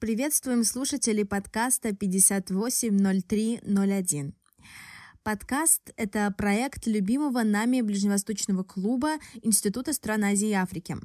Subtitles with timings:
[0.00, 4.34] Приветствуем слушателей подкаста 580301.
[5.22, 10.96] Подкаст— это проект любимого нами Ближневосточного клуба Института стран Азии и Африки.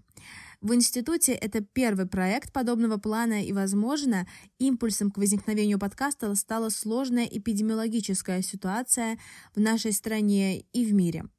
[0.61, 4.25] В институте это первый проект подобного плана, и, возможно,
[4.59, 9.19] импульсом к возникновению подкаста стала сложная эпидемиологическая ситуация
[9.53, 11.25] в нашей стране и в мире—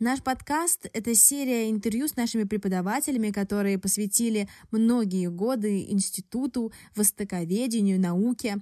[0.00, 8.56] Наш подкаст— это серия интервью с нашими преподавателями, которые посвятили многие годы институту, востоковедению, науке.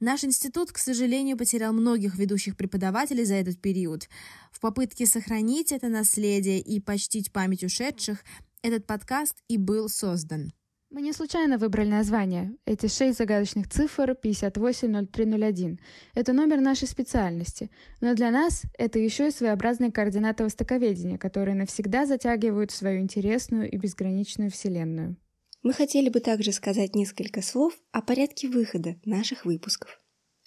[0.00, 4.08] Наш институт, к сожалению, потерял многих ведущих преподавателей за этот период.
[4.50, 8.24] В попытке сохранить это наследие и почтить память ушедших,
[8.62, 10.52] этот подкаст и был создан.
[10.90, 12.56] Мы не случайно выбрали название.
[12.64, 15.80] Эти шесть загадочных цифр 580301.
[16.14, 17.70] Это номер нашей специальности.
[18.00, 23.70] Но для нас это еще и своеобразные координаты востоковедения, которые навсегда затягивают в свою интересную
[23.70, 25.16] и безграничную вселенную.
[25.62, 30.00] Мы хотели бы также сказать несколько слов о порядке выхода наших выпусков.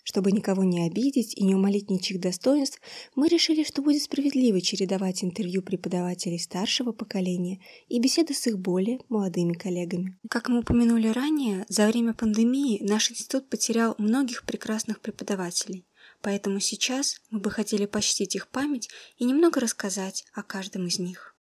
[0.03, 2.79] Чтобы никого не обидеть и не умолить ничьих достоинств,
[3.15, 8.99] мы решили, что будет справедливо чередовать интервью преподавателей старшего поколения и беседы с их более
[9.09, 10.17] молодыми коллегами.
[10.29, 15.85] Как мы упомянули ранее, за время пандемии наш институт потерял многих прекрасных преподавателей,
[16.21, 21.30] поэтому сейчас мы бы хотели почтить их память и немного рассказать о каждом из них.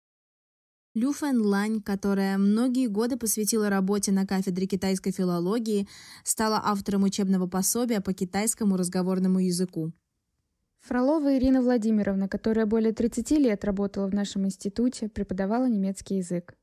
[0.93, 5.87] Лю Фэн Лань, которая многие годы посвятила работе на кафедре китайской филологии,
[6.25, 9.93] стала автором учебного пособия по китайскому разговорному языку.
[10.81, 16.57] Фролова Ирина Владимировна, которая более 30 лет работала в нашем институте, преподавала немецкий язык.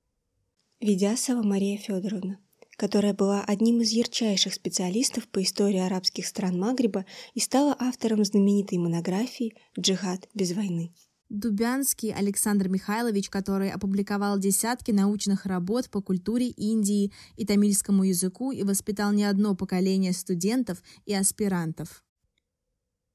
[0.81, 2.39] Ведясова Мария Федоровна,
[2.77, 8.77] которая была одним из ярчайших специалистов по истории арабских стран Магриба и стала автором знаменитой
[8.77, 10.93] монографии «Джихад без войны».
[11.29, 18.63] Дубянский Александр Михайлович, который опубликовал десятки научных работ по культуре Индии и тамильскому языку и
[18.63, 22.03] воспитал не одно поколение студентов и аспирантов.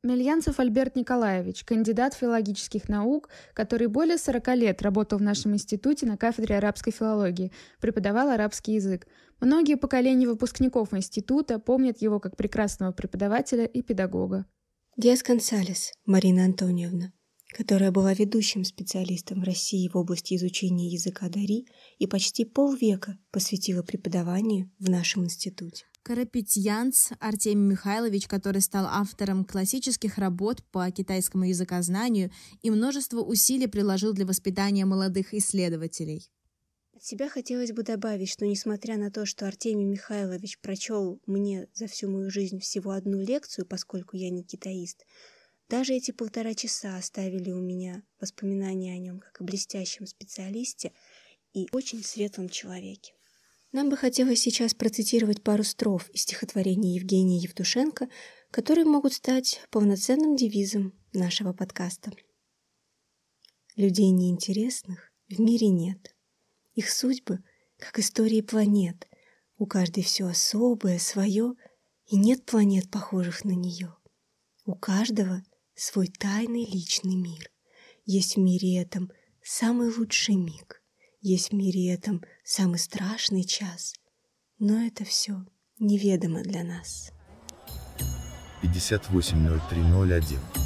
[0.03, 6.17] Мельянцев Альберт Николаевич, кандидат филологических наук, который более 40 лет работал в нашем институте на
[6.17, 9.07] кафедре арабской филологии, преподавал арабский язык.
[9.39, 14.45] Многие поколения выпускников института помнят его как прекрасного преподавателя и педагога.
[14.97, 17.13] Диас Консалес Марина Антониевна,
[17.53, 21.67] которая была ведущим специалистом в России в области изучения языка Дари
[21.99, 25.85] и почти полвека посвятила преподаванию в нашем институте.
[26.03, 32.29] Карапетьянц Артемий Михайлович, который стал автором классических работ по китайскому языкознанию
[32.61, 36.29] и множество усилий приложил для воспитания молодых исследователей.
[36.93, 41.87] От себя хотелось бы добавить, что несмотря на то, что Артемий Михайлович прочел мне за
[41.87, 45.05] всю мою жизнь всего одну лекцию, поскольку я не китаист,
[45.73, 50.93] даже эти полтора часа оставили у меня воспоминания о нем как о блестящем специалисте
[51.51, 53.15] и очень светлом человеке.
[53.71, 58.07] Нам бы хотелось сейчас процитировать пару строф из стихотворения Евгения Евтушенко,
[58.51, 62.11] которые могут стать полноценным девизом нашего подкаста.
[63.75, 66.15] Людей неинтересных в мире нет.
[66.75, 67.39] Их судьбы,
[67.79, 69.07] как истории планет.
[69.57, 71.55] У каждой все особое, свое,
[72.05, 73.95] и нет планет, похожих на нее.
[74.65, 75.43] У каждого
[75.75, 77.49] свой тайный личный мир.
[78.05, 79.11] Есть в мире этом
[79.41, 80.81] самый лучший миг,
[81.21, 83.93] есть в мире этом самый страшный час,
[84.59, 85.45] но это все
[85.79, 87.11] неведомо для нас.
[88.61, 90.62] 580301